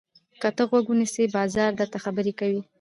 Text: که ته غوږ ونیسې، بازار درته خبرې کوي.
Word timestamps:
که 0.41 0.49
ته 0.55 0.63
غوږ 0.69 0.85
ونیسې، 0.89 1.23
بازار 1.37 1.71
درته 1.79 1.97
خبرې 2.05 2.33
کوي. 2.39 2.61